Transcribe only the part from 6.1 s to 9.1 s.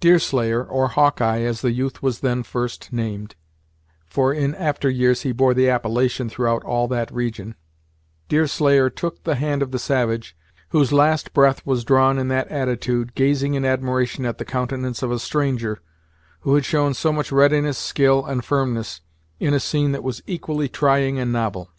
throughout all that region Deerslayer